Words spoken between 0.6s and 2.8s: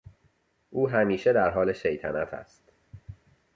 او همیشه در حال شیطنت است.